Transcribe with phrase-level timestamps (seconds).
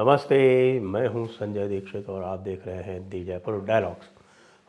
[0.00, 4.08] नमस्ते, मैं हूँ संजय दीक्षित और आप देख रहे हैं दी जयपुर डायलॉग्स।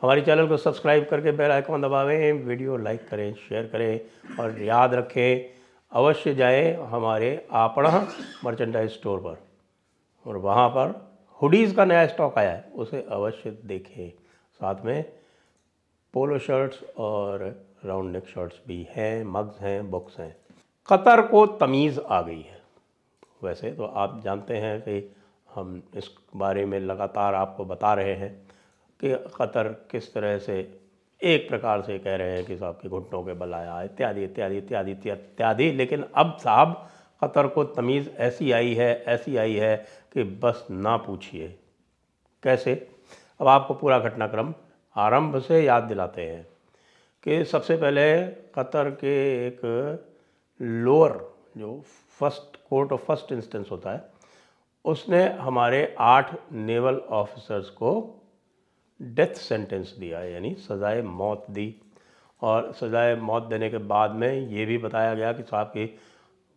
[0.01, 4.01] हमारे चैनल को सब्सक्राइब करके बेल आइकॉन दबावें, वीडियो लाइक करें, शेयर करें
[4.39, 5.59] और याद रखें,
[5.91, 8.07] अवश्य जाएँ हमारे आपड़ा
[8.45, 9.37] मर्चेंडाइज स्टोर पर।
[10.25, 14.09] और वहाँ पर हुडीज़ का नया स्टॉक आया है, उसे अवश्य देखें।
[14.59, 15.05] साथ में
[16.13, 20.35] पोलो शर्ट्स और राउंड नेक शर्ट्स भी हैं मग्स हैं बुक्स हैं।
[20.91, 22.59] कतर को तमीज़ आ गई है।
[23.43, 25.15] वैसे तो आप जानते हैं कि
[25.55, 28.47] हम इस बारे में लगातार आपको बता रहे हैं
[28.99, 30.79] कि कतर किस तरह से
[31.23, 34.57] एक प्रकार से कह रहे हैं कि साहब के घुटनों के बल आया, इत्यादि इत्यादि
[34.57, 36.89] इत्यादि इत्यादि। लेकिन अब साहब,
[37.23, 41.59] कतर को तमीज़ ऐसी आई है, ऐसी आई है कि बस ना पूछिए।
[42.43, 42.89] कैसे?
[43.41, 44.53] अब आपको पूरा घटनाक्रम
[44.95, 46.47] आरंभ से याद दिलाते हैं
[47.23, 49.61] कि सबसे पहले कतर के एक
[50.61, 51.83] लोअर, जो
[52.19, 54.18] first, court of first instance होता है
[54.85, 57.91] उसने हमारे आठ नेवल ऑफिसर्स को
[58.99, 61.75] डेथ सेंटेंस दिया, यानी सज़ाए मौत दी।
[62.41, 65.85] और सज़ाए मौत देने के बाद में ये भी बताया गया कि साहब कि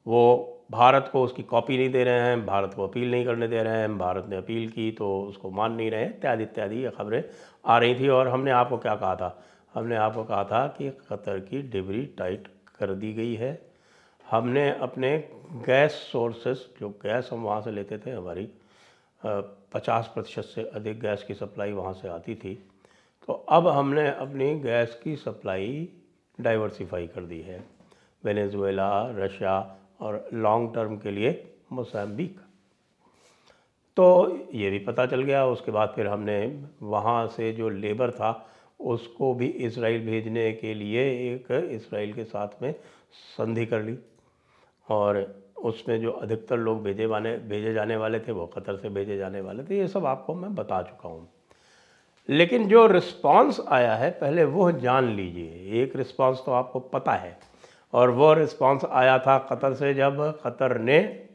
[0.07, 3.63] वो भारत को उसकी कॉपी नहीं दे रहे हैं, भारत को अपील नहीं करने दे
[3.63, 7.23] रहे हैं, भारत ने अपील की तो उसको मान नहीं रहे, इत्यादि इत्यादि ये खबरें
[7.65, 9.39] आ रही थी। और हमने आपको क्या कहा था?
[9.75, 12.49] हमने आपको कहा था कि कतर की डिबरी टाइट
[12.79, 13.53] कर दी गई है।
[14.33, 15.17] हमने अपने
[15.65, 18.49] गैस सोर्सेस, जो गैस हम वहाँ से लेते थे हमारी
[19.23, 22.55] पचास प्रतिशत से अधिक गैस की सप्लाई वहाँ से आती थी।
[23.29, 25.89] तो अब हमने अपनी गैस की सप्लाई
[26.39, 27.63] डाइवर्सिफाई कर दी है।
[28.25, 29.57] वेनेजुएला, रशिया
[30.01, 31.33] और लॉन्ग टर्म के लिए
[31.73, 32.39] मोसम्बिक।
[33.97, 34.07] तो
[34.55, 38.49] ये भी पता चल गया, उसके बाद फिर हमने वहाँ से जो लेबर था,
[38.81, 42.75] उसको भी इसराइल भेजने के लिए एक इसराइल के साथ में
[43.37, 43.99] संधि कर ली।
[44.93, 49.17] और उसमें जो अधिकतर लोग भेजे वाले, भेजे जाने वाले थे, वो कतर से भेजे
[49.17, 51.29] जाने वाले थे, ये सब आपको मैं बता चुका हूँ।
[52.29, 57.39] लेकिन जो रिस्पांस आया है, पहले वो जान लीजिए। एक रिस्पांस तो आपको पता है।
[57.93, 61.27] और वो रिस्पांस आया था कतर से जब कतर ने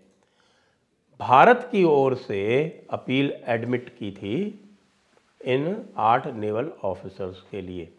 [1.19, 4.63] भारत की ओर से अपील एडमिट की थी
[5.45, 7.93] इन आठ नेवल ऑफिसर्स के लिए।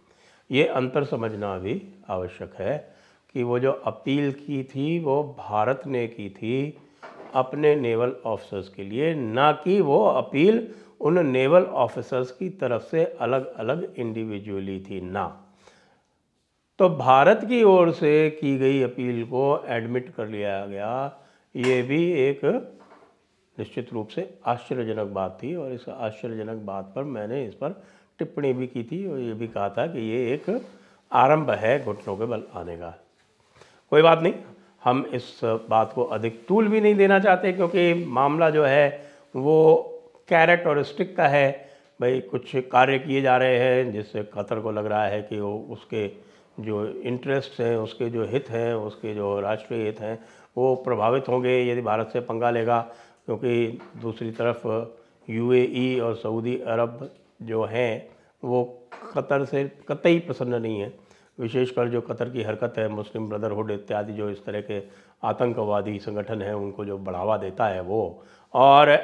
[0.51, 2.98] ये अंतर समझना भी आवश्यक है।
[3.35, 6.79] कि वो जो अपील की थी, वो भारत ने की थी
[7.35, 10.67] अपने नेवल ऑफिसर्स के लिए, ना कि वो अपील
[11.01, 15.27] उन नेवल ऑफिसर्स की तरफ़ से अलग अलग इंडिविजुअली थी, ना।
[16.79, 21.21] तो भारत की ओर से की गई अपील को एडमिट कर लिया गया,
[21.55, 22.45] ये भी एक
[23.59, 27.83] निश्चित रूप से आश्चर्यजनक बात थी और इस आश्चर्यजनक बात पर मैंने इस पर
[28.19, 30.51] टिप्पणी भी की थी और ये भी कहा था कि ये एक
[31.13, 32.95] आरंभ है घुटनों के बल आने का।
[33.91, 34.35] कोई बात नहीं।
[34.85, 39.77] हम इस बात को अधिक तूल भी नहीं देना चाहते क्योंकि मामला जो है, वो
[40.29, 41.69] कैरेट और स्टिक का है।
[42.01, 45.67] भाई, कुछ कार्य किए जा रहे हैं जिससे कतर को लग रहा है कि वो
[45.71, 46.09] उसके
[46.61, 50.19] जो इंटरेस्ट हैं, उसके जो हित हैं, उसके जो राष्ट्रीय हित हैं,
[50.57, 52.91] वो प्रभावित होंगे यदि भारत से पंगा लेगा।
[53.27, 54.87] क्योंकि दूसरी तरफ़
[55.31, 57.11] यूएई और सऊदी अरब
[57.43, 58.09] जो हैं,
[58.45, 58.79] वो
[59.15, 61.08] कतर से कतई प्रसन्न नहीं है।
[61.39, 64.83] विशेषकर जो कतर की हरकत है, मुस्लिम ब्रदरहुड इत्यादि जो इस तरह के
[65.25, 68.23] आतंकवादी संगठन हैं, उनको जो बढ़ावा देता है वो।
[68.55, 68.97] और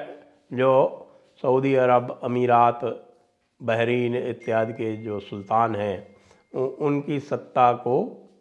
[0.53, 1.01] जो
[1.43, 2.81] सऊदी अरब, अमीरात,
[3.61, 6.15] बहरीन इत्यादि के जो सुल्तान हैं
[6.55, 7.95] उनकी सत्ता को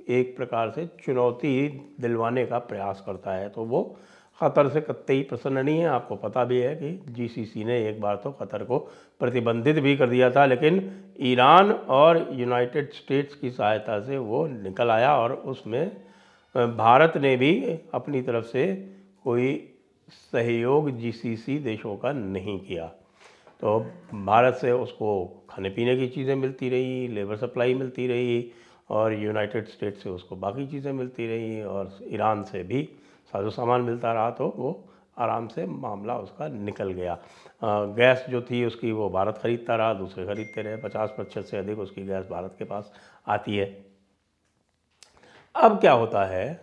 [0.10, 1.68] एक प्रकार से चुनौती
[2.02, 3.96] दिलवाने का प्रयास करता है। तो वो
[4.40, 8.16] क़तर से कतई प्रसन्न नहीं है। आपको पता भी है कि जीसीसी ने एक बार
[8.16, 8.78] तो क़तर को
[9.22, 10.82] प्रतिबंधित भी कर दिया था, लेकिन
[11.22, 15.86] ईरान और यूनाइटेड स्टेट्स की सहायता से वो निकल आया और उसमें
[16.56, 17.54] भारत ने भी
[17.94, 18.66] अपनी तरफ़ से
[19.24, 19.54] कोई
[20.32, 22.86] सहयोग जीसीसी देशों का नहीं किया।
[23.62, 23.80] तो
[24.16, 28.52] भारत से उसको खाने पीने की चीज़ें मिलती रही, लेबर सप्लाई मिलती रही
[28.90, 32.82] और यूनाइटेड स्टेट से उसको बाकी चीज़ें मिलती रही और ईरान से भी
[33.34, 34.72] साजो सामान मिलता रहा तो वो
[35.18, 37.18] आराम से मामला उसका निकल गया।
[37.64, 41.80] गैस जो थी उसकी वो भारत ख़रीदता रहा, दूसरे ख़रीदते रहे, पचास प्रतिशत से अधिक
[41.80, 42.92] उसकी गैस भारत के पास
[43.28, 43.66] आती है।
[45.56, 46.54] अब क्या होता है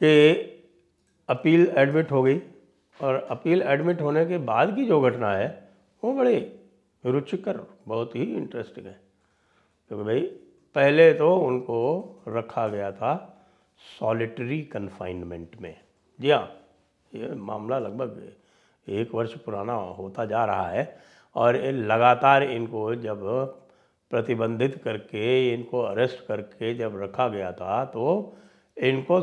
[0.00, 0.32] कि
[1.28, 2.38] अपील एडमिट हो गई
[3.00, 5.48] और अपील एडमिट होने के बाद की जो घटना है,
[6.02, 6.38] वो बड़ी
[7.04, 8.98] रुचिकर, बहुत ही इंटरेस्टिंग है।
[9.90, 10.20] क्योंकि भाई,
[10.76, 13.33] पहले तो उनको रखा गया था
[13.80, 15.74] सॉलिटरी कन्फाइनमेंट में।
[16.18, 16.50] जी हाँ
[17.12, 18.32] ये मामला लगभग
[18.86, 20.96] एक वर्ष पुराना होता जा रहा है
[21.36, 23.20] और लगातार इनको जब
[24.10, 28.36] प्रतिबंधित करके, इनको अरेस्ट करके जब रखा गया था तो
[28.76, 29.20] इनको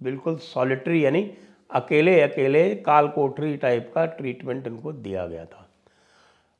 [0.00, 1.30] बिल्कुल सॉलिटरी यानी
[1.70, 5.62] अकेले अकेले काल कोठरी टाइप का ट्रीटमेंट इनको दिया गया था।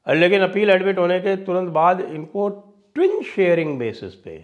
[0.06, 2.48] लेकिन अपील एडमिट होने के तुरंत बाद इनको
[2.96, 4.38] ट्विन शेयरिंग बेसिस पे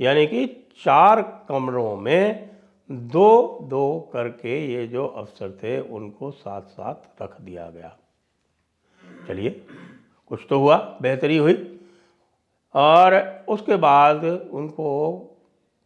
[0.00, 0.46] यानी कि
[0.84, 2.50] चार कमरों में
[2.90, 7.96] दो दो करके ये जो अफसर थे, उनको साथ साथ रख दिया गया।
[9.28, 9.66] चलिए,
[10.26, 11.80] कुछ तो हुआ, बेहतरी हुई।
[12.74, 15.28] और उसके बाद उनको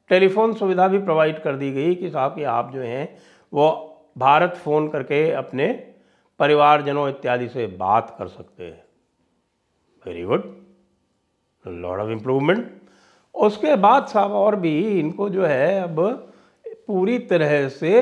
[0.08, 3.18] टेलीफोन सुविधा भी प्रोवाइड कर दी गई कि साहब कि आप जो हैं,
[3.52, 5.94] वो भारत फ़ोन करके अपने
[6.38, 8.84] परिवारजनों इत्यादि से बात कर सकते हैं।
[10.06, 10.66] Very good
[11.66, 12.85] lot of improvement
[13.36, 16.00] उसके बाद साहब और भी इनको जो है अब
[16.86, 17.98] पूरी तरह से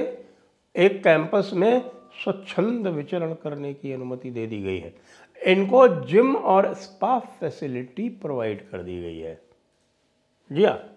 [0.76, 1.90] एक कैंपस में
[2.24, 4.94] स्वच्छंद विचरण करने की अनुमति दे दी गई है।
[5.46, 9.40] इनको जिम और स्पा फैसिलिटी प्रोवाइड कर दी गई है।
[10.52, 10.90] जी हाँ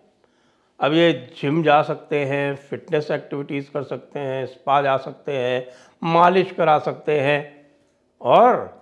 [0.80, 1.12] अब ये
[1.42, 5.68] जिम जा सकते हैं, फिटनेस एक्टिविटीज़ कर सकते हैं, स्पा जा सकते हैं,
[6.04, 7.72] मालिश करा सकते हैं।
[8.22, 8.78] और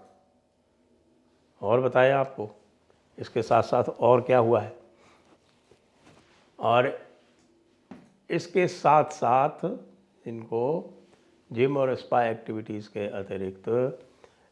[1.61, 2.49] और बताएँ आपको,
[3.19, 4.84] इसके साथ साथ और क्या हुआ है?
[6.65, 6.99] और
[8.29, 9.65] इसके साथ साथ
[10.27, 10.63] इनको
[11.51, 13.67] जिम और स्पा एक्टिविटीज़ के अतिरिक्त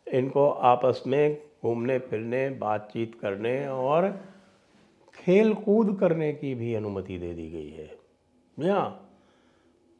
[0.07, 4.09] इनको आपस में घूमने, फिरने, बातचीत करने और
[5.15, 9.09] खेल कूद करने की भी अनुमति दे दी गई है। हाँ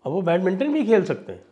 [0.06, 1.46] अब वो बैडमिंटन भी खेल सकते हैं।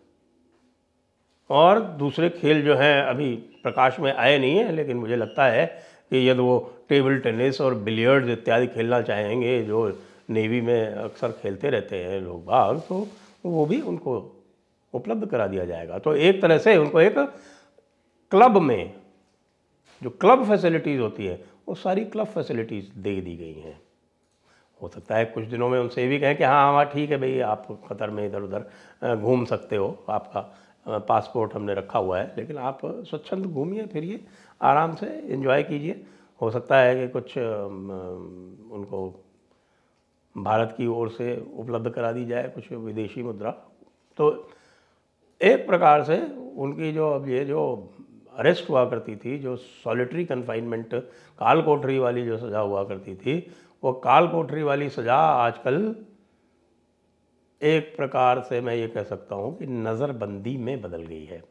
[1.50, 5.66] और दूसरे खेल जो हैं अभी प्रकाश में आए नहीं हैं, लेकिन मुझे लगता है
[6.10, 6.58] कि यदि वो
[6.90, 9.90] टेबल टेनिस और बिलियर्ड्स इत्यादि खेलना चाहेंगे, जो
[10.32, 13.08] नेवी में अक्सर खेलते रहते हैं लोग बाग तो
[13.46, 14.14] वो भी उनको
[14.94, 17.18] उपलब्ध करा दिया जाएगा। तो एक तरह से उनको एक
[18.32, 18.94] क्लब में
[20.02, 23.80] जो क्लब फैसिलिटीज़ होती है, वो सारी क्लब फैसिलिटीज़ दे दी गई हैं।
[24.82, 27.40] हो सकता है कुछ दिनों में उनसे भी कहें कि हाँ हाँ ठीक है भाई,
[27.40, 32.58] आप कतर में इधर उधर घूम सकते हो, आपका पासपोर्ट हमने रखा हुआ है, लेकिन
[32.60, 34.20] आप स्वच्छंद घूमिए, फिरिए,
[34.62, 36.04] आराम से इन्जॉय कीजिए।
[36.42, 39.00] हो सकता है कि कुछ उनको
[40.36, 43.52] भारत की ओर से उपलब्ध करा दी जाए कुछ विदेशी मुद्रा।
[44.18, 44.30] तो
[45.42, 46.20] एक प्रकार से
[46.58, 47.64] उनकी जो अब ये जो
[48.34, 53.38] अरेस्ट हुआ करती थी, जो सॉलिटरी कन्फाइनमेंट काल कोठरी वाली जो सज़ा हुआ करती थी,
[53.84, 55.96] वो काल कोठरी वाली सज़ा आजकल
[57.62, 61.42] एक प्रकार से मैं ये कह सकता हूँ कि नज़रबंदी में बदल गई है।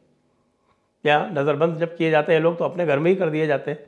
[1.05, 3.71] क्या नज़रबंद जब किए जाते हैं लोग तो अपने घर में ही कर दिए जाते
[3.71, 3.79] हैं।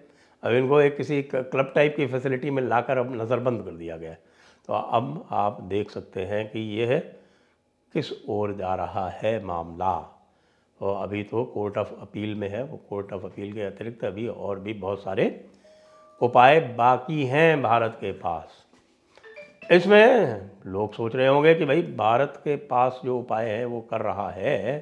[0.44, 4.12] अब इनको एक किसी क्लब टाइप की फैसिलिटी में लाकर अब नज़रबंद कर दिया गया
[4.12, 4.20] है।
[4.70, 6.98] तो अब आप देख सकते हैं कि यह
[7.96, 9.96] किस ओर जा रहा है मामला।
[10.82, 14.28] तो अभी तो कोर्ट ऑफ़ अपील में है, वो कोर्ट ऑफ़ अपील के अतिरिक्त अभी
[14.28, 15.46] और भी बहुत सारे
[16.22, 18.62] उपाय बाकी हैं भारत के पास।
[19.72, 24.02] इसमें लोग सोच रहे होंगे कि भाई भारत के पास जो उपाय है, वो कर
[24.02, 24.80] रहा है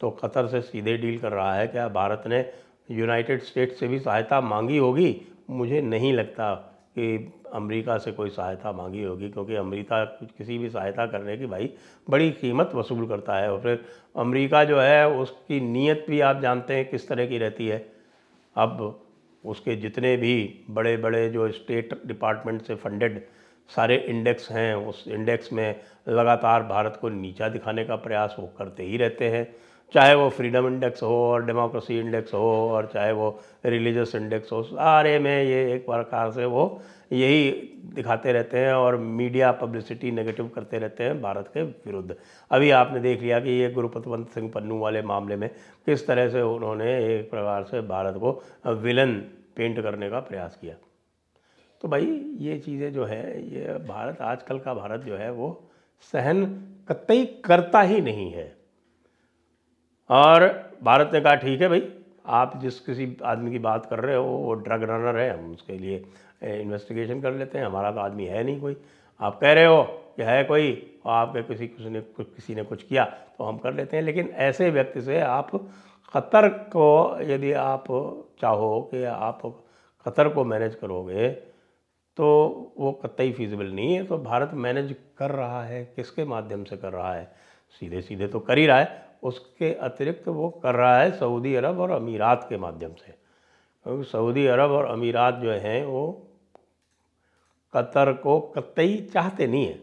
[0.00, 2.44] तो कतर से सीधे डील कर रहा है, क्या भारत ने
[2.90, 5.20] यूनाइटेड स्टेट्स से भी सहायता मांगी होगी?
[5.50, 11.06] मुझे नहीं लगता कि अमेरिका से कोई सहायता मांगी होगी, क्योंकि अमेरिका किसी भी सहायता
[11.06, 11.72] करने की भाई
[12.10, 13.84] बड़ी कीमत वसूल करता है। और फिर
[14.16, 17.86] अमेरिका जो है, उसकी नीयत भी आप जानते हैं किस तरह की रहती है।
[18.56, 19.00] अब
[19.44, 23.20] उसके जितने भी बड़े बड़े जो स्टेट डिपार्टमेंट से फंडेड
[23.68, 28.82] सारे इंडेक्स हैं, उस इंडेक्स में लगातार भारत को नीचा दिखाने का प्रयास वो करते
[28.82, 29.46] ही रहते हैं।
[29.92, 33.28] चाहे वो फ्रीडम इंडेक्स हो और डेमोक्रेसी इंडेक्स हो और चाहे वो
[33.66, 37.50] रिलीजियस इंडेक्स हो, सारे में ये एक प्रकार से वो यही
[37.94, 42.16] दिखाते रहते हैं और मीडिया पब्लिसिटी नेगेटिव करते रहते हैं भारत के विरुद्ध।
[42.50, 45.48] अभी आपने देख लिया कि ये गुरुपतवंत सिंह पन्नू वाले मामले में
[45.86, 48.42] किस तरह से उन्होंने एक प्रकार से भारत को
[48.82, 49.14] विलन
[49.56, 50.74] पेंट करने का प्रयास किया।
[51.82, 53.22] तो भाई, ये चीज़ें जो है,
[53.54, 55.68] ये भारत, आजकल का भारत जो है वो
[56.12, 56.44] सहन
[56.88, 58.55] कतई करता ही नहीं है।
[60.10, 60.44] और
[60.82, 61.82] भारत ने कहा, ठीक है भाई,
[62.26, 65.78] आप जिस किसी आदमी की बात कर रहे हो, वो ड्रग रनर है, हम उसके
[65.78, 66.04] लिए
[66.60, 68.76] इन्वेस्टिगेशन कर लेते हैं, हमारा तो आदमी है नहीं कोई।
[69.20, 69.82] आप कह रहे हो
[70.16, 73.04] कि है कोई, और आपके किसी किसी ने, कुछ, किसी ने कुछ किया
[73.38, 75.50] तो हम कर लेते हैं। लेकिन ऐसे व्यक्ति से आप
[76.14, 77.84] ख़तर को, यदि आप
[78.40, 79.40] चाहो कि आप
[80.06, 81.28] ख़तर को मैनेज करोगे
[82.18, 82.26] तो
[82.78, 86.92] वो कतई फीजिबल नहीं है। तो भारत मैनेज कर रहा है, किसके माध्यम से कर
[86.92, 87.30] रहा है?
[87.82, 91.80] सीधे सीधे तो कर ही रहा है। उसके अतिरिक्त वो कर रहा है सऊदी अरब
[91.80, 93.14] और अमीरात के माध्यम से।
[93.86, 96.28] क्योंकि सऊदी अरब और अमीरात जो हैं, वो
[97.74, 99.80] कतर को कतई चाहते नहीं है।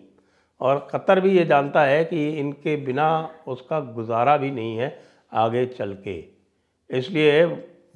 [0.61, 4.99] और कतर भी ये जानता है कि इनके बिना उसका गुजारा भी नहीं है
[5.33, 6.25] आगे चल के।
[6.89, 7.45] इसलिए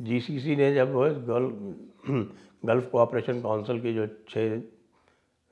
[0.01, 2.27] जीसीसी ने जब गल्फ
[2.65, 4.62] गल्फ कोऑपरेशन काउंसिल के जो छः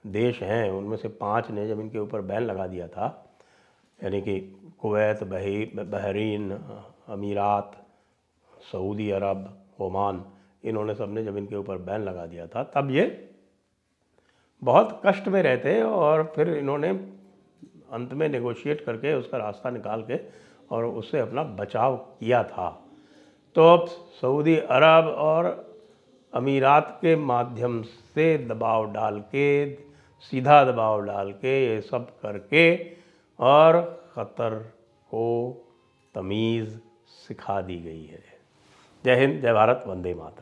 [0.07, 3.34] देश हैं, उनमें से पाँच ने जब इनके ऊपर बैन लगा दिया था
[3.99, 4.39] यानी कि
[4.79, 6.51] कुवैत, बही, Bahrain,
[7.07, 7.71] Emirates,
[8.71, 10.23] Saudi Arab, Oman,
[10.63, 13.05] इन्होंने सबने जब इनके ऊपर बैन लगा दिया था। तब ये
[14.61, 16.89] बहुत कष्ट में रहते और फिर इन्होंने
[17.91, 20.19] अंत में नेगोशिएट करके उसका रास्ता निकाल के
[20.71, 22.69] और उससे अपना बचाव किया था।
[23.55, 23.85] तो अब
[24.21, 25.45] सऊदी अरब और
[26.33, 29.75] अमीरात के माध्यम से दबाव डाल के,
[30.19, 32.75] सीधा दबाव डाल के ये सब करके
[33.39, 33.81] और
[34.15, 34.59] ख़तर
[35.09, 35.25] को
[36.15, 36.77] तमीज़
[37.07, 38.23] सिखा दी गई है।
[39.05, 40.33] जय हिंद जय भारत वंदे मातरम।